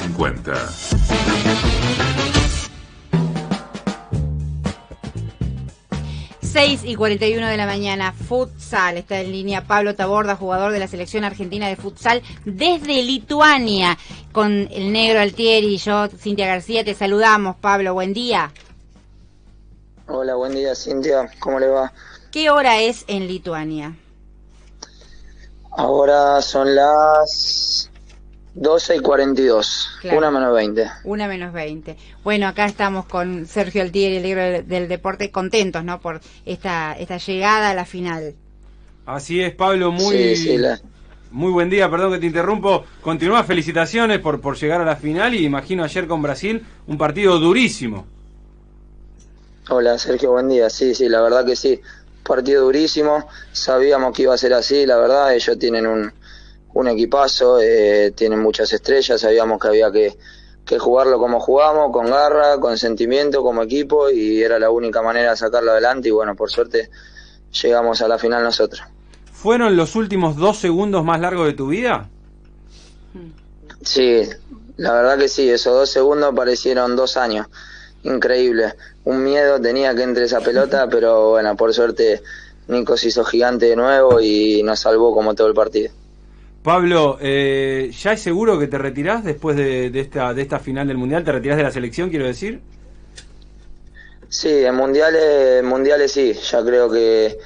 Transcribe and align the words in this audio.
1950. 0.00 0.54
6 6.40 6.84
y 6.84 6.96
41 6.96 7.46
de 7.46 7.56
la 7.56 7.66
mañana, 7.66 8.12
futsal. 8.12 8.96
Está 8.96 9.20
en 9.20 9.32
línea 9.32 9.66
Pablo 9.66 9.94
Taborda, 9.94 10.36
jugador 10.36 10.72
de 10.72 10.78
la 10.78 10.88
selección 10.88 11.24
argentina 11.24 11.68
de 11.68 11.76
futsal 11.76 12.22
desde 12.44 13.02
Lituania. 13.02 13.98
Con 14.32 14.68
el 14.70 14.92
negro 14.92 15.20
Altieri 15.20 15.74
y 15.74 15.76
yo, 15.78 16.08
Cintia 16.08 16.46
García, 16.46 16.84
te 16.84 16.94
saludamos. 16.94 17.56
Pablo, 17.56 17.94
buen 17.94 18.12
día. 18.12 18.52
Hola, 20.08 20.34
buen 20.34 20.52
día, 20.52 20.74
Cintia. 20.74 21.30
¿Cómo 21.40 21.58
le 21.58 21.68
va? 21.68 21.92
¿Qué 22.30 22.50
hora 22.50 22.80
es 22.80 23.04
en 23.06 23.26
Lituania? 23.26 23.94
Ahora 25.72 26.40
son 26.40 26.74
las 26.74 27.90
12 28.58 28.96
y 28.96 29.00
42, 29.00 29.88
Claro. 30.00 30.18
una 30.18 30.30
menos 30.30 30.54
20. 30.54 30.90
Una 31.04 31.28
menos 31.28 31.52
20. 31.52 31.94
Bueno, 32.24 32.48
acá 32.48 32.64
estamos 32.64 33.04
con 33.04 33.46
Sergio 33.46 33.82
Altieri, 33.82 34.16
el 34.16 34.22
negro 34.22 34.42
del, 34.42 34.66
del 34.66 34.88
deporte, 34.88 35.30
contentos, 35.30 35.84
¿no? 35.84 36.00
Por 36.00 36.20
esta, 36.46 36.94
esta 36.98 37.18
llegada 37.18 37.70
a 37.70 37.74
la 37.74 37.84
final. 37.84 38.34
Así 39.04 39.42
es, 39.42 39.54
Pablo, 39.54 39.92
muy, 39.92 40.16
Sí, 40.16 40.36
sí, 40.36 40.56
la- 40.56 40.80
muy 41.30 41.52
buen 41.52 41.68
día, 41.68 41.90
perdón 41.90 42.12
que 42.14 42.18
te 42.18 42.26
interrumpo. 42.26 42.86
Continúa, 43.02 43.44
felicitaciones 43.44 44.20
por, 44.20 44.40
por 44.40 44.56
llegar 44.56 44.80
a 44.80 44.86
la 44.86 44.96
final 44.96 45.34
y 45.34 45.44
imagino 45.44 45.84
ayer 45.84 46.06
con 46.06 46.22
Brasil 46.22 46.64
un 46.86 46.96
partido 46.96 47.38
durísimo. 47.38 48.06
Hola, 49.68 49.98
Sergio, 49.98 50.30
buen 50.32 50.48
día. 50.48 50.70
Sí, 50.70 50.94
sí, 50.94 51.08
la 51.10 51.20
verdad 51.20 51.44
que 51.44 51.56
sí. 51.56 51.80
Partido 52.22 52.64
durísimo. 52.64 53.28
Sabíamos 53.52 54.14
que 54.16 54.22
iba 54.22 54.34
a 54.34 54.38
ser 54.38 54.54
así, 54.54 54.86
la 54.86 54.96
verdad. 54.96 55.34
Ellos 55.34 55.58
tienen 55.58 55.86
un, 55.86 56.12
un 56.76 56.88
equipazo, 56.88 57.58
eh, 57.58 58.12
tienen 58.14 58.38
muchas 58.38 58.70
estrellas. 58.70 59.18
Sabíamos 59.18 59.58
que 59.58 59.68
había 59.68 59.90
que, 59.90 60.14
que 60.62 60.78
jugarlo 60.78 61.18
como 61.18 61.40
jugamos, 61.40 61.90
con 61.90 62.06
garra, 62.06 62.60
con 62.60 62.76
sentimiento, 62.76 63.42
como 63.42 63.62
equipo, 63.62 64.10
y 64.10 64.42
era 64.42 64.58
la 64.58 64.68
única 64.68 65.00
manera 65.00 65.30
de 65.30 65.36
sacarlo 65.38 65.70
adelante. 65.70 66.08
Y 66.08 66.10
bueno, 66.10 66.36
por 66.36 66.50
suerte 66.50 66.90
llegamos 67.62 68.02
a 68.02 68.08
la 68.08 68.18
final 68.18 68.42
nosotros. 68.42 68.82
¿Fueron 69.32 69.74
los 69.74 69.96
últimos 69.96 70.36
dos 70.36 70.58
segundos 70.58 71.02
más 71.02 71.18
largos 71.18 71.46
de 71.46 71.54
tu 71.54 71.68
vida? 71.68 72.10
Sí, 73.80 74.28
la 74.76 74.92
verdad 74.92 75.16
que 75.16 75.28
sí, 75.28 75.48
esos 75.48 75.72
dos 75.72 75.88
segundos 75.88 76.34
parecieron 76.34 76.94
dos 76.94 77.16
años. 77.16 77.46
Increíble. 78.02 78.74
Un 79.04 79.24
miedo 79.24 79.58
tenía 79.62 79.94
que 79.94 80.02
entre 80.02 80.24
esa 80.24 80.40
pelota, 80.40 80.88
pero 80.90 81.30
bueno, 81.30 81.56
por 81.56 81.72
suerte 81.72 82.22
Nico 82.68 82.98
se 82.98 83.08
hizo 83.08 83.24
gigante 83.24 83.64
de 83.64 83.76
nuevo 83.76 84.20
y 84.20 84.62
nos 84.62 84.80
salvó 84.80 85.14
como 85.14 85.34
todo 85.34 85.46
el 85.46 85.54
partido. 85.54 85.90
Pablo, 86.66 87.16
eh, 87.20 87.92
¿ya 87.96 88.14
es 88.14 88.20
seguro 88.20 88.58
que 88.58 88.66
te 88.66 88.76
retirás 88.76 89.22
después 89.22 89.56
de, 89.56 89.86
esta, 90.00 90.34
de 90.34 90.42
esta 90.42 90.58
final 90.58 90.88
del 90.88 90.96
Mundial? 90.96 91.22
¿Te 91.22 91.30
retirás 91.30 91.58
de 91.58 91.62
la 91.62 91.70
selección, 91.70 92.10
quiero 92.10 92.26
decir? 92.26 92.60
Sí, 94.28 94.64
en 94.64 94.74
mundiales, 94.74 95.62
mundiales 95.62 96.10
sí, 96.10 96.32
ya 96.32 96.64
creo 96.64 96.90
que, 96.90 97.38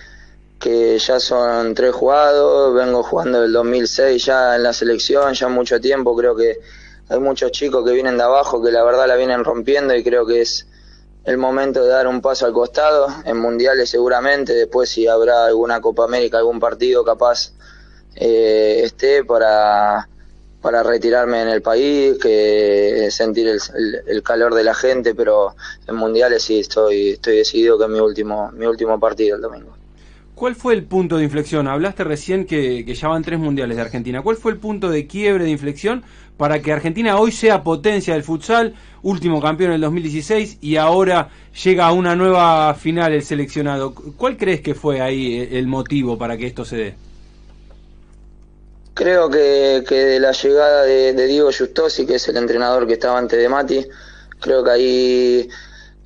que 0.59 0.99
ya 0.99 1.21
son 1.21 1.75
tres 1.75 1.93
jugados, 1.93 2.75
vengo 2.75 3.03
jugando 3.03 3.43
del 3.43 3.53
2006 3.53 4.25
ya 4.25 4.57
en 4.57 4.63
la 4.63 4.73
selección, 4.73 5.35
ya 5.35 5.49
mucho 5.49 5.79
tiempo, 5.83 6.17
creo 6.17 6.35
que 6.35 6.57
hay 7.11 7.21
muchos 7.21 7.53
chicos 7.53 7.85
que 7.85 7.93
vienen 7.93 8.17
de 8.17 8.23
abajo 8.23 8.63
que 8.63 8.71
la 8.71 8.83
verdad 8.85 9.07
la 9.07 9.17
vienen 9.17 9.45
rompiendo 9.45 9.95
y 9.95 10.03
creo 10.03 10.25
que 10.25 10.41
es 10.41 10.67
el 11.25 11.37
momento 11.37 11.83
de 11.83 11.91
dar 11.91 12.07
un 12.07 12.23
paso 12.23 12.47
al 12.47 12.55
costado, 12.55 13.09
en 13.27 13.37
mundiales 13.37 13.91
seguramente, 13.91 14.55
después 14.55 14.89
si 14.89 15.07
habrá 15.07 15.45
alguna 15.45 15.83
Copa 15.83 16.05
América, 16.05 16.39
algún 16.39 16.59
partido 16.59 17.05
capaz 17.05 17.53
eh, 18.17 18.81
esté 18.85 19.25
para, 19.25 20.09
para 20.61 20.83
retirarme 20.83 21.43
en 21.43 21.49
el 21.49 21.63
país, 21.63 22.19
que 22.19 23.09
sentir 23.11 23.49
el, 23.49 24.23
calor 24.23 24.55
de 24.55 24.65
la 24.65 24.75
gente, 24.75 25.15
pero 25.15 25.55
en 25.87 25.97
mundiales 25.97 26.43
sí 26.43 26.61
estoy, 26.61 27.11
estoy 27.11 27.37
decidido 27.37 27.79
que 27.79 27.85
es 27.85 27.91
mi 27.91 28.01
último, 28.01 28.51
mi 28.53 28.67
último 28.67 28.99
partido 29.01 29.37
el 29.37 29.43
domingo. 29.43 29.75
¿Cuál 30.35 30.55
fue 30.55 30.73
el 30.73 30.85
punto 30.85 31.19
de 31.19 31.25
inflexión? 31.25 31.69
Hablaste 31.69 32.03
recién 32.03 32.47
que, 32.47 32.85
que 32.87 32.95
ya 32.95 33.09
van 33.09 33.23
tres 33.23 33.39
mundiales 33.39 33.77
de 33.77 33.83
Argentina. 33.83 34.23
¿Cuál 34.23 34.37
fue 34.37 34.53
el 34.53 34.59
punto 34.59 34.89
de 34.89 35.07
quiebre, 35.07 35.45
de 35.45 35.51
inflexión, 35.51 36.03
para 36.39 36.63
que 36.63 36.73
Argentina 36.73 37.19
hoy 37.19 37.31
sea 37.31 37.63
potencia 37.63 38.15
del 38.15 38.23
futsal, 38.23 38.75
último 39.03 39.43
campeón 39.43 39.73
en 39.73 39.75
el 39.75 39.81
2016 39.83 40.59
y 40.63 40.77
ahora 40.77 41.29
llega 41.63 41.87
a 41.87 41.93
una 41.93 42.17
nueva 42.17 42.73
final 42.75 43.13
el 43.13 43.23
seleccionado? 43.23 43.95
¿Cuál 43.95 44.39
crees 44.39 44.63
que 44.63 44.75
fue 44.75 45.03
ahí 45.03 45.47
el 45.53 45.67
motivo 45.67 46.17
para 46.17 46.39
que 46.39 46.47
esto 46.47 46.65
se 46.65 46.77
dé? 46.77 47.10
Creo 49.01 49.31
que, 49.31 49.83
que 49.89 50.05
de 50.05 50.21
la 50.21 50.33
llegada 50.33 50.83
de, 50.83 51.15
de 51.15 51.27
Diego 51.27 51.49
Justosi, 51.59 52.05
que 52.05 52.17
es 52.17 52.29
el 52.29 52.37
entrenador 52.37 52.87
que 52.87 52.93
estaba 52.93 53.17
antes 53.17 53.41
de 53.41 53.49
Mati, 53.49 53.89
creo 54.39 54.63
que 54.63 54.71
ahí 54.71 55.49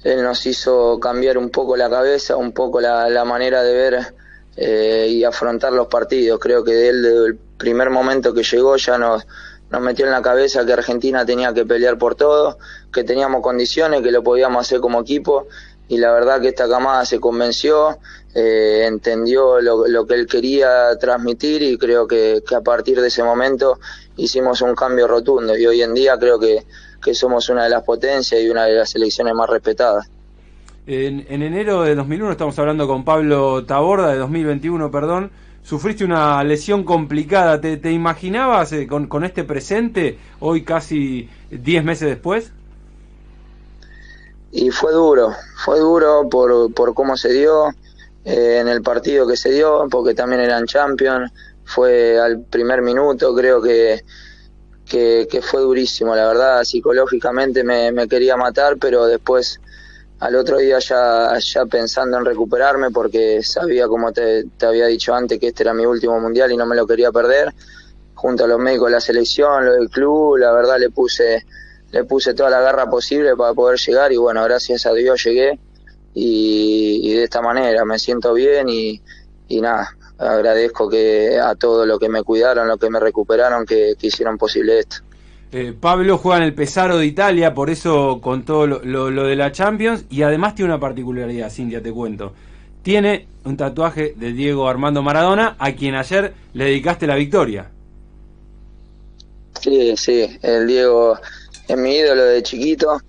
él 0.05 0.23
nos 0.23 0.47
hizo 0.47 1.01
cambiar 1.01 1.37
un 1.37 1.51
poco 1.51 1.77
la 1.77 1.91
cabeza, 1.91 2.37
un 2.37 2.53
poco 2.53 2.81
la, 2.81 3.09
la 3.09 3.25
manera 3.25 3.65
de 3.65 3.75
ver 3.75 4.15
eh, 4.57 5.09
y 5.11 5.25
afrontar 5.25 5.73
los 5.73 5.89
partidos. 5.89 6.39
Creo 6.39 6.63
que 6.63 6.73
de 6.73 6.89
él, 6.91 7.03
desde 7.03 7.27
el 7.27 7.37
primer 7.59 7.91
momento 7.91 8.33
que 8.33 8.45
llegó, 8.45 8.77
ya 8.77 8.97
nos, 8.97 9.27
nos 9.71 9.83
metió 9.83 10.05
en 10.05 10.13
la 10.13 10.23
cabeza 10.23 10.65
que 10.65 10.75
Argentina 10.75 11.27
tenía 11.27 11.53
que 11.53 11.67
pelear 11.67 11.99
por 11.99 12.15
todo, 12.15 12.59
que 12.93 13.03
teníamos 13.03 13.43
condiciones, 13.43 14.03
que 14.03 14.13
lo 14.13 14.23
podíamos 14.23 14.65
hacer 14.65 14.79
como 14.79 15.01
equipo. 15.01 15.49
Y 15.89 15.99
la 15.99 16.13
verdad 16.13 16.41
que 16.41 16.49
esta 16.49 16.69
camada 16.69 17.05
se 17.05 17.21
convenció, 17.21 17.99
eh, 18.35 18.85
entendió 18.87 19.61
lo, 19.61 20.07
que 20.07 20.15
él 20.15 20.27
quería 20.27 20.97
transmitir 20.99 21.63
y 21.63 21.77
creo 21.77 22.07
que, 22.07 22.43
a 22.57 22.61
partir 22.63 23.01
de 23.01 23.09
ese 23.09 23.23
momento 23.23 23.79
hicimos 24.17 24.63
un 24.63 24.75
cambio 24.75 25.07
rotundo. 25.07 25.57
Y 25.57 25.67
hoy 25.67 25.83
en 25.83 25.95
día 25.95 26.19
creo 26.19 26.39
que, 26.39 26.65
que 27.03 27.15
somos 27.15 27.49
una 27.51 27.65
de 27.65 27.71
las 27.71 27.83
potencias 27.83 28.41
y 28.41 28.49
una 28.49 28.65
de 28.65 28.75
las 28.75 28.91
selecciones 28.91 29.35
más 29.35 29.49
respetadas. 29.49 30.09
En, 30.87 31.27
en 31.29 31.43
enero 31.43 31.83
de 31.83 31.95
2001, 31.95 32.33
estamos 32.33 32.59
hablando 32.59 32.87
con 32.87 33.05
Pablo 33.05 33.65
Taborda, 33.65 34.13
de 34.13 34.19
2021, 34.19 34.91
perdón, 34.91 35.31
sufriste 35.63 36.05
una 36.05 36.43
lesión 36.45 36.85
complicada. 36.85 37.61
¿Te, 37.61 37.77
te 37.77 37.91
imaginabas 37.91 38.73
eh, 38.73 38.87
con, 38.87 39.07
con 39.07 39.25
este 39.25 39.45
presente, 39.45 40.19
hoy 40.41 40.63
casi 40.63 41.29
10 41.51 41.85
meses 41.85 42.09
después? 42.09 42.53
Y 44.57 44.71
fue 44.71 44.93
duro, 44.93 45.35
fue 45.57 45.81
duro 45.81 46.29
por, 46.29 46.73
por 46.73 46.95
cómo 46.95 47.17
se 47.17 47.33
dio 47.33 47.71
eh, 48.25 48.59
en 48.61 48.69
el 48.69 48.83
partido 48.83 49.27
que 49.27 49.37
se 49.37 49.51
dio, 49.51 49.89
porque 49.91 50.15
también 50.15 50.43
eran 50.43 50.65
champions, 50.65 51.33
fue 51.65 52.21
al 52.21 52.45
primer 52.45 52.81
minuto, 52.81 53.35
creo 53.35 53.61
que, 53.61 54.05
que, 54.87 55.27
que 55.29 55.43
fue 55.43 55.61
durísimo, 55.61 56.15
la 56.15 56.29
verdad, 56.29 56.63
psicológicamente 56.63 57.65
me, 57.65 57.91
me 57.91 58.07
quería 58.07 58.37
matar, 58.37 58.77
pero 58.79 59.07
después 59.07 59.61
al 60.21 60.37
otro 60.37 60.59
día 60.59 60.79
ya, 60.79 61.37
ya 61.37 61.67
pensando 61.67 62.17
en 62.17 62.25
recuperarme, 62.25 62.93
porque 62.93 63.43
sabía, 63.43 63.89
como 63.89 64.13
te, 64.13 64.45
te 64.57 64.67
había 64.67 64.87
dicho 64.87 65.17
antes, 65.17 65.41
que 65.41 65.49
este 65.49 65.65
era 65.65 65.75
mi 65.75 65.85
último 65.85 66.21
mundial 66.21 66.53
y 66.53 66.57
no 66.57 66.65
me 66.65 66.77
lo 66.77 66.87
quería 66.87 67.11
perder, 67.11 67.53
junto 68.15 68.45
a 68.45 68.47
los 68.47 68.61
médicos 68.61 68.87
de 68.87 68.93
la 68.93 69.01
selección, 69.01 69.67
lo 69.67 69.73
del 69.73 69.91
club, 69.91 70.37
la 70.37 70.53
verdad 70.53 70.79
le 70.79 70.91
puse 70.91 71.45
le 71.95 72.03
puse 72.03 72.35
toda 72.35 72.51
la 72.51 72.61
garra 72.61 72.91
posible 72.91 73.37
para 73.37 73.55
poder 73.55 73.79
llegar 73.79 74.13
y 74.13 74.17
bueno, 74.17 74.43
gracias 74.43 74.85
a 74.85 74.93
Dios 74.93 75.23
llegué 75.23 75.57
y, 76.13 77.01
y 77.05 77.13
de 77.13 77.23
esta 77.23 77.41
manera 77.41 77.85
me 77.85 78.01
siento 78.01 78.35
bien 78.35 78.69
y, 78.69 79.01
y 79.47 79.61
nada, 79.61 79.97
agradezco 80.19 80.91
que 80.91 81.39
a 81.39 81.55
todo 81.55 81.87
lo 81.87 81.97
que 82.01 82.09
me 82.09 82.25
cuidaron, 82.25 82.67
lo 82.67 82.79
que 82.79 82.91
me 82.91 82.99
recuperaron, 82.99 83.65
que, 83.65 83.95
que 83.97 84.09
hicieron 84.09 84.37
posible 84.37 84.81
esto. 84.81 84.97
Eh, 85.53 85.73
Pablo 85.81 86.19
juega 86.19 86.39
en 86.39 86.43
el 86.43 86.55
Pesaro 86.55 86.99
de 86.99 87.07
Italia, 87.07 87.55
por 87.55 87.71
eso 87.71 88.19
contó 88.21 88.67
lo, 88.67 88.83
lo, 88.83 89.13
lo 89.13 89.23
de 89.23 89.37
la 89.37 89.53
Champions 89.53 90.05
y 90.11 90.23
además 90.23 90.57
tiene 90.57 90.73
una 90.73 90.81
particularidad, 90.81 91.49
Cintia, 91.49 91.81
te 91.81 91.93
cuento. 91.93 92.33
Tiene 92.83 93.29
un 93.45 93.57
tatuaje 93.57 94.15
de 94.17 94.33
Diego 94.33 94.69
Armando 94.69 95.01
Maradona, 95.01 95.55
a 95.61 95.73
quien 95.73 95.95
ayer 95.95 96.35
le 96.55 96.65
dedicaste 96.65 97.07
la 97.07 97.15
victoria. 97.15 97.71
Sí, 99.61 99.95
sí, 99.97 100.39
el 100.43 100.67
Diego 100.67 101.17
es 101.69 101.77
mi 101.77 101.97
ídolo 101.97 102.25
de 102.25 102.43
chiquito 102.43 103.01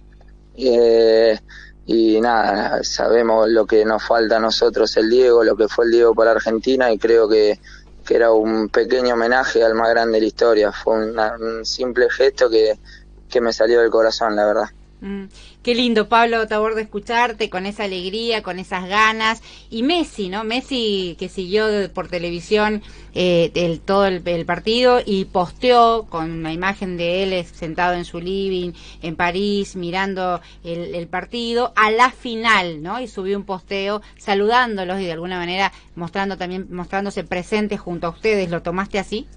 eh, 0.56 1.38
y 1.86 2.20
nada, 2.22 2.84
sabemos 2.84 3.50
lo 3.50 3.66
que 3.66 3.86
nos 3.86 4.04
falta 4.04 4.38
a 4.38 4.40
nosotros 4.40 4.96
el 4.98 5.10
Diego, 5.10 5.44
lo 5.44 5.56
que 5.56 5.68
fue 5.68 5.86
el 5.86 5.92
Diego 5.92 6.16
para 6.16 6.32
Argentina 6.32 6.92
y 6.92 6.98
creo 6.98 7.28
que, 7.30 7.60
que 8.06 8.16
era 8.16 8.32
un 8.32 8.70
pequeño 8.70 9.14
homenaje 9.14 9.64
al 9.64 9.76
más 9.76 9.90
grande 9.92 10.16
de 10.18 10.22
la 10.22 10.28
historia, 10.28 10.72
fue 10.72 10.96
una- 11.10 11.36
un 11.40 11.66
simple 11.66 12.10
gesto 12.10 12.50
que, 12.50 12.80
que 13.28 13.42
me 13.42 13.54
salió 13.54 13.82
del 13.82 13.92
corazón, 13.92 14.36
la 14.36 14.46
verdad. 14.46 14.68
Mm, 15.02 15.26
Qué 15.62 15.76
lindo, 15.76 16.08
Pablo 16.08 16.48
Taborda, 16.48 16.80
escucharte 16.82 17.50
con 17.50 17.66
esa 17.66 17.84
alegría, 17.84 18.42
con 18.42 18.60
esas 18.60 18.88
ganas. 18.88 19.42
Y 19.70 19.84
Messi, 19.84 20.30
¿no? 20.30 20.44
Messi 20.46 21.16
que 21.20 21.28
siguió 21.30 21.68
de- 21.68 21.90
por 21.90 22.08
televisión 22.08 22.82
eh, 23.14 23.52
el, 23.56 23.82
todo 23.82 24.06
el, 24.06 24.22
el 24.28 24.46
partido 24.46 25.02
y 25.06 25.26
posteó 25.26 26.04
con 26.10 26.32
una 26.32 26.54
imagen 26.54 26.96
de 26.98 27.24
él 27.24 27.34
eh, 27.34 27.44
sentado 27.44 27.94
en 27.96 28.06
su 28.06 28.20
living 28.22 28.72
en 29.02 29.16
París 29.16 29.76
mirando 29.76 30.42
el, 30.64 30.96
el 30.96 31.08
partido 31.08 31.74
a 31.76 31.92
la 31.92 32.12
final, 32.12 32.82
¿no? 32.82 33.00
Y 33.02 33.08
subió 33.08 33.38
un 33.38 33.44
posteo 33.46 34.02
saludándolos 34.18 35.02
y 35.02 35.06
de 35.06 35.12
alguna 35.12 35.38
manera 35.38 35.72
mostrando 35.96 36.38
también 36.38 36.68
mostrándose 36.72 37.24
presente 37.26 37.78
junto 37.78 38.08
a 38.08 38.12
ustedes. 38.12 38.50
¿Lo 38.50 38.62
tomaste 38.62 39.00
así? 39.00 39.28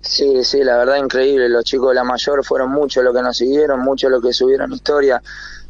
Sí, 0.00 0.44
sí, 0.44 0.64
la 0.64 0.78
verdad 0.78 0.96
increíble. 0.96 1.48
Los 1.48 1.64
chicos 1.64 1.90
de 1.90 1.94
la 1.96 2.04
mayor 2.04 2.44
fueron 2.44 2.70
muchos 2.70 3.04
los 3.04 3.14
que 3.14 3.22
nos 3.22 3.36
siguieron, 3.36 3.80
muchos 3.80 4.10
los 4.10 4.22
que 4.22 4.32
subieron 4.32 4.72
historia. 4.72 5.22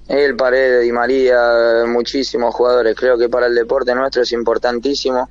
El 0.06 0.36
Paredes, 0.36 0.82
Di 0.82 0.92
María, 0.92 1.84
muchísimos 1.86 2.54
jugadores. 2.54 2.96
Creo 2.96 3.18
que 3.18 3.28
para 3.28 3.46
el 3.46 3.54
deporte 3.54 3.94
nuestro 3.94 4.22
es 4.22 4.32
importantísimo 4.32 5.28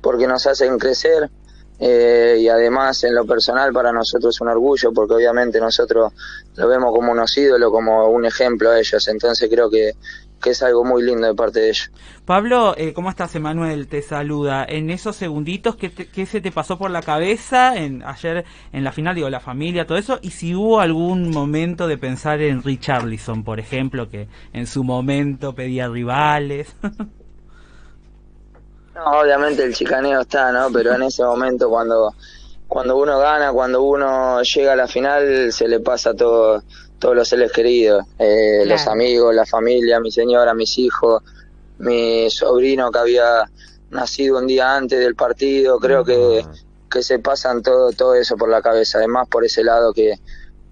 porque 0.00 0.26
nos 0.26 0.46
hacen 0.46 0.78
crecer 0.78 1.30
eh, 1.78 2.36
y 2.38 2.48
además 2.48 3.02
en 3.04 3.14
lo 3.14 3.26
personal 3.26 3.72
para 3.72 3.92
nosotros 3.92 4.36
es 4.36 4.40
un 4.40 4.48
orgullo 4.48 4.92
porque 4.92 5.14
obviamente 5.14 5.58
nosotros 5.58 6.12
lo 6.54 6.68
vemos 6.68 6.94
como 6.94 7.10
unos 7.10 7.36
ídolos, 7.36 7.70
como 7.70 8.06
un 8.08 8.24
ejemplo 8.24 8.70
a 8.70 8.78
ellos. 8.78 9.08
Entonces 9.08 9.50
creo 9.50 9.68
que 9.68 9.92
que 10.42 10.50
es 10.50 10.62
algo 10.62 10.84
muy 10.84 11.02
lindo 11.02 11.26
de 11.26 11.34
parte 11.34 11.60
de 11.60 11.68
ellos. 11.70 11.90
Pablo, 12.26 12.74
eh, 12.76 12.92
¿cómo 12.92 13.08
estás? 13.08 13.34
Emanuel 13.34 13.88
te 13.88 14.02
saluda. 14.02 14.66
En 14.68 14.90
esos 14.90 15.16
segunditos, 15.16 15.76
¿qué, 15.76 15.90
¿qué, 15.90 16.26
se 16.26 16.40
te 16.40 16.50
pasó 16.50 16.76
por 16.76 16.90
la 16.90 17.00
cabeza 17.00 17.76
en, 17.76 18.02
ayer 18.02 18.44
en 18.72 18.84
la 18.84 18.92
final? 18.92 19.14
Digo, 19.14 19.30
la 19.30 19.40
familia, 19.40 19.86
todo 19.86 19.96
eso. 19.98 20.18
Y 20.20 20.30
si 20.30 20.54
hubo 20.54 20.80
algún 20.80 21.30
momento 21.30 21.86
de 21.86 21.96
pensar 21.96 22.42
en 22.42 22.62
Richarlison, 22.62 23.44
por 23.44 23.60
ejemplo, 23.60 24.10
que 24.10 24.28
en 24.52 24.66
su 24.66 24.84
momento 24.84 25.54
pedía 25.54 25.88
rivales. 25.88 26.76
no, 28.94 29.04
obviamente 29.04 29.64
el 29.64 29.74
chicaneo 29.74 30.20
está, 30.20 30.52
¿no? 30.52 30.70
Pero 30.72 30.94
en 30.94 31.02
ese 31.02 31.22
momento 31.22 31.68
cuando, 31.68 32.14
cuando 32.72 32.96
uno 32.96 33.18
gana, 33.18 33.52
cuando 33.52 33.82
uno 33.82 34.40
llega 34.40 34.72
a 34.72 34.76
la 34.76 34.88
final, 34.88 35.52
se 35.52 35.68
le 35.68 35.80
pasa 35.80 36.14
todo 36.14 36.62
todos 36.98 37.14
los 37.14 37.28
seres 37.28 37.52
queridos, 37.52 38.06
eh, 38.18 38.64
los 38.64 38.86
amigos, 38.86 39.34
la 39.34 39.44
familia, 39.44 40.00
mi 40.00 40.10
señora, 40.10 40.54
mis 40.54 40.78
hijos, 40.78 41.22
mi 41.80 42.30
sobrino 42.30 42.90
que 42.90 42.98
había 42.98 43.44
nacido 43.90 44.38
un 44.38 44.46
día 44.46 44.74
antes 44.74 45.00
del 45.00 45.14
partido, 45.14 45.78
creo 45.80 46.02
que, 46.02 46.46
que 46.90 47.02
se 47.02 47.18
pasan 47.18 47.60
todo, 47.60 47.92
todo 47.92 48.14
eso 48.14 48.38
por 48.38 48.48
la 48.48 48.62
cabeza, 48.62 48.96
además 48.96 49.28
por 49.28 49.44
ese 49.44 49.62
lado 49.62 49.92
que, 49.92 50.18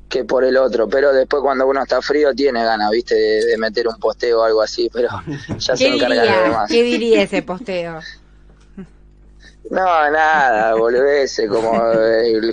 que 0.08 0.25
por 0.25 0.44
el 0.44 0.56
otro, 0.56 0.88
pero 0.88 1.12
después 1.12 1.43
cuando 1.43 1.67
uno 1.67 1.82
está 1.82 2.00
frío 2.00 2.35
tiene 2.35 2.64
ganas, 2.64 2.91
viste, 2.93 3.14
de, 3.14 3.58
meter 3.58 3.87
un 3.88 3.96
posteo 3.96 4.41
o 4.41 4.44
algo 4.44 4.62
así, 4.62 4.88
pero 4.91 5.11
ya 5.58 5.76
se 5.76 5.87
encarga 5.87 6.23
de 6.23 6.43
demás. 6.44 6.70
¿Qué 6.70 6.82
diría 6.82 7.20
ese 7.20 7.43
posteo? 7.43 8.00
No, 9.68 10.10
nada, 10.10 10.74
volvese, 10.78 11.46
como, 11.46 11.72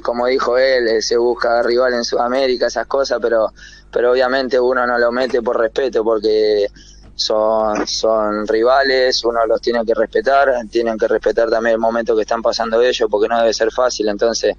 como 0.04 0.28
dijo 0.28 0.58
él, 0.58 1.02
se 1.02 1.18
busca 1.18 1.64
rival 1.64 1.94
en 1.94 2.04
Sudamérica, 2.04 2.68
esas 2.68 2.88
cosas, 2.88 3.20
pero, 3.22 3.48
pero 3.92 4.12
obviamente 4.12 4.60
uno 4.60 4.86
no 4.86 4.98
lo 4.98 5.12
mete 5.12 5.42
por 5.42 5.60
respeto, 5.60 6.04
porque 6.04 6.68
son, 7.16 7.88
son 7.88 8.48
rivales, 8.48 9.24
uno 9.24 9.46
los 9.48 9.60
tiene 9.60 9.84
que 9.86 9.94
respetar, 9.96 10.54
tienen 10.70 10.98
que 10.98 11.08
respetar 11.08 11.50
también 11.50 11.74
el 11.74 11.80
momento 11.80 12.16
que 12.16 12.22
están 12.22 12.42
pasando 12.42 12.82
ellos, 12.82 13.10
porque 13.10 13.28
no 13.28 13.40
debe 13.40 13.54
ser 13.54 13.72
fácil, 13.72 14.08
entonces 14.10 14.56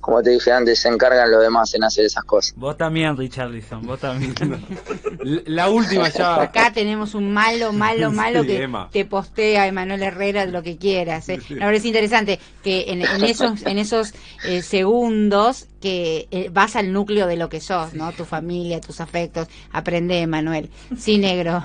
como 0.00 0.22
te 0.22 0.30
dije 0.30 0.50
antes, 0.50 0.80
se 0.80 0.88
encargan 0.88 1.30
los 1.30 1.42
demás 1.42 1.74
en 1.74 1.84
hacer 1.84 2.06
esas 2.06 2.24
cosas. 2.24 2.54
Vos 2.56 2.76
también, 2.76 3.16
Richarlison, 3.16 3.86
vos 3.86 4.00
también. 4.00 4.34
la 5.46 5.68
última 5.68 6.08
ya. 6.08 6.40
Acá 6.40 6.72
tenemos 6.72 7.14
un 7.14 7.32
malo, 7.32 7.72
malo, 7.72 8.10
malo 8.10 8.42
que 8.42 8.68
te 8.90 9.04
postea 9.04 9.66
Emanuel 9.66 10.02
Herrera 10.02 10.46
lo 10.46 10.62
que 10.62 10.78
quieras. 10.78 11.28
¿eh? 11.28 11.38
Ahora 11.60 11.76
es 11.76 11.84
interesante 11.84 12.40
que 12.62 12.84
en, 12.88 13.02
esos, 13.24 13.64
en 13.66 13.78
esos 13.78 14.14
eh, 14.44 14.62
segundos 14.62 15.66
que 15.80 16.28
eh, 16.30 16.50
vas 16.52 16.76
al 16.76 16.92
núcleo 16.92 17.26
de 17.26 17.36
lo 17.36 17.48
que 17.48 17.60
sos, 17.60 17.94
¿no? 17.94 18.12
Tu 18.12 18.24
familia, 18.24 18.80
tus 18.80 19.00
afectos. 19.00 19.48
Aprende, 19.72 20.20
Emanuel. 20.20 20.70
Sí, 20.96 21.18
negro. 21.18 21.64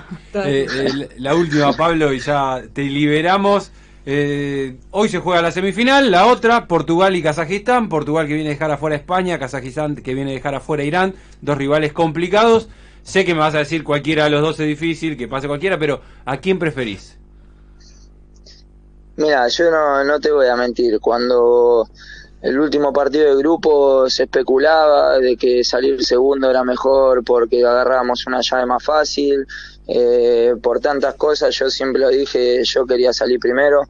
la 1.18 1.34
última, 1.34 1.72
Pablo, 1.72 2.12
y 2.12 2.20
ya 2.20 2.62
te 2.72 2.82
liberamos. 2.82 3.72
Eh, 4.08 4.76
hoy 4.92 5.08
se 5.08 5.18
juega 5.18 5.42
la 5.42 5.50
semifinal, 5.50 6.12
la 6.12 6.26
otra, 6.26 6.68
Portugal 6.68 7.16
y 7.16 7.22
Kazajistán. 7.22 7.88
Portugal 7.88 8.28
que 8.28 8.34
viene 8.34 8.50
a 8.50 8.52
dejar 8.52 8.70
afuera 8.70 8.94
España, 8.94 9.38
Kazajistán 9.40 9.96
que 9.96 10.14
viene 10.14 10.30
a 10.30 10.34
dejar 10.34 10.54
afuera 10.54 10.84
Irán. 10.84 11.14
Dos 11.42 11.58
rivales 11.58 11.92
complicados. 11.92 12.68
Sé 13.02 13.24
que 13.24 13.34
me 13.34 13.40
vas 13.40 13.56
a 13.56 13.58
decir 13.58 13.82
cualquiera 13.82 14.24
de 14.24 14.30
los 14.30 14.42
dos 14.42 14.60
es 14.60 14.66
difícil, 14.68 15.16
que 15.16 15.26
pase 15.26 15.48
cualquiera, 15.48 15.78
pero 15.78 16.00
¿a 16.24 16.36
quién 16.38 16.58
preferís? 16.58 17.18
Mira, 19.16 19.48
yo 19.48 19.70
no, 19.70 20.04
no 20.04 20.20
te 20.20 20.30
voy 20.30 20.46
a 20.46 20.56
mentir. 20.56 21.00
Cuando 21.00 21.88
el 22.46 22.60
último 22.60 22.92
partido 22.92 23.28
de 23.28 23.36
grupo 23.42 24.08
se 24.08 24.22
especulaba 24.22 25.18
de 25.18 25.36
que 25.36 25.64
salir 25.64 26.04
segundo 26.04 26.48
era 26.48 26.62
mejor 26.62 27.24
porque 27.24 27.64
agarrábamos 27.64 28.24
una 28.28 28.40
llave 28.40 28.66
más 28.66 28.84
fácil, 28.84 29.44
eh, 29.88 30.54
por 30.62 30.78
tantas 30.78 31.16
cosas, 31.16 31.52
yo 31.56 31.68
siempre 31.70 32.00
lo 32.00 32.08
dije, 32.08 32.62
yo 32.62 32.86
quería 32.86 33.12
salir 33.12 33.40
primero. 33.40 33.82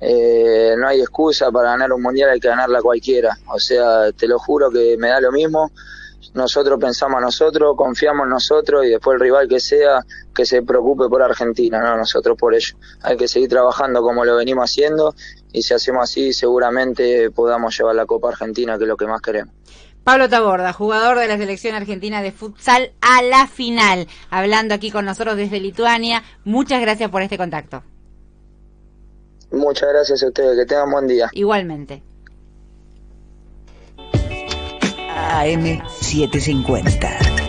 Eh, 0.00 0.76
no 0.78 0.86
hay 0.86 1.00
excusa 1.00 1.50
para 1.50 1.70
ganar 1.70 1.92
un 1.92 2.00
mundial, 2.00 2.30
hay 2.30 2.38
que 2.38 2.46
ganarla 2.46 2.80
cualquiera. 2.80 3.36
O 3.52 3.58
sea, 3.58 4.12
te 4.12 4.28
lo 4.28 4.38
juro 4.38 4.70
que 4.70 4.96
me 4.96 5.08
da 5.08 5.20
lo 5.20 5.32
mismo. 5.32 5.72
Nosotros 6.34 6.78
pensamos 6.78 7.20
nosotros, 7.20 7.74
confiamos 7.76 8.26
en 8.26 8.30
nosotros 8.30 8.84
y 8.84 8.90
después 8.90 9.14
el 9.14 9.20
rival 9.20 9.48
que 9.48 9.58
sea, 9.58 10.04
que 10.32 10.46
se 10.46 10.62
preocupe 10.62 11.08
por 11.08 11.20
Argentina, 11.20 11.80
no 11.80 11.96
nosotros 11.96 12.38
por 12.38 12.54
ello. 12.54 12.76
Hay 13.02 13.16
que 13.16 13.26
seguir 13.26 13.48
trabajando 13.48 14.02
como 14.02 14.24
lo 14.24 14.36
venimos 14.36 14.70
haciendo 14.70 15.16
y 15.52 15.62
si 15.62 15.74
hacemos 15.74 16.04
así, 16.04 16.32
seguramente 16.32 17.30
podamos 17.30 17.76
llevar 17.76 17.94
la 17.94 18.06
Copa 18.06 18.28
Argentina, 18.28 18.78
que 18.78 18.84
es 18.84 18.88
lo 18.88 18.96
que 18.96 19.06
más 19.06 19.20
queremos. 19.20 19.54
Pablo 20.04 20.28
Taborda, 20.28 20.72
jugador 20.72 21.18
de 21.18 21.28
la 21.28 21.36
selección 21.36 21.74
argentina 21.74 22.22
de 22.22 22.32
futsal 22.32 22.92
a 23.00 23.22
la 23.22 23.46
final, 23.46 24.06
hablando 24.30 24.74
aquí 24.74 24.90
con 24.90 25.04
nosotros 25.04 25.36
desde 25.36 25.60
Lituania. 25.60 26.22
Muchas 26.44 26.80
gracias 26.80 27.10
por 27.10 27.22
este 27.22 27.36
contacto. 27.36 27.82
Muchas 29.50 29.88
gracias 29.90 30.22
a 30.22 30.28
ustedes, 30.28 30.58
que 30.58 30.66
tengan 30.66 30.90
buen 30.90 31.06
día. 31.06 31.28
Igualmente. 31.32 32.02
AM750. 35.18 37.27